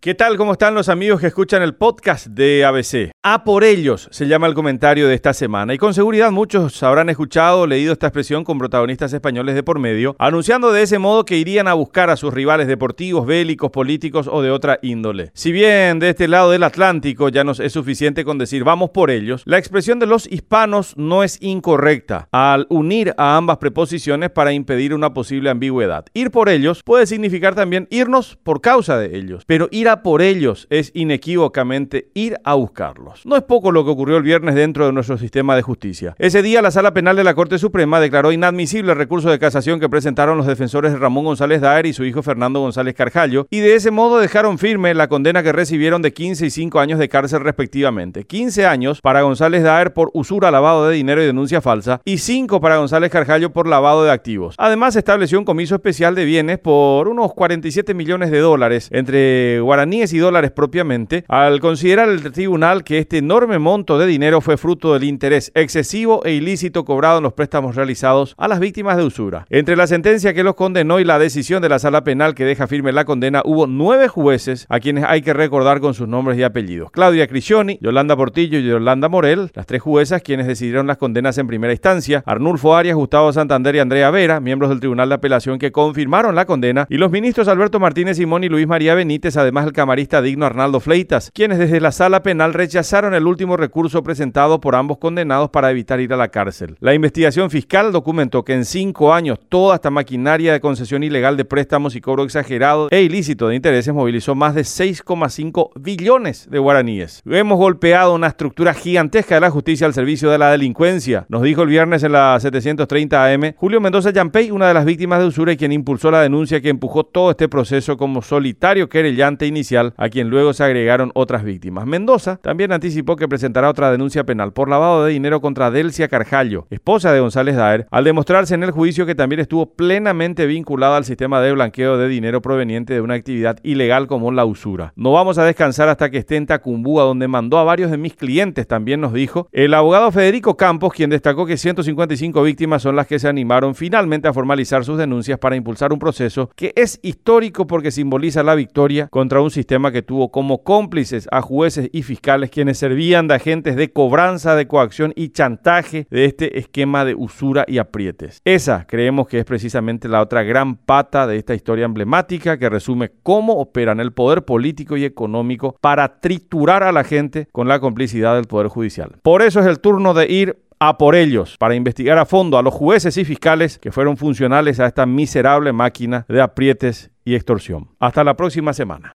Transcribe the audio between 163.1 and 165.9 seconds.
cómo operan el poder político y económico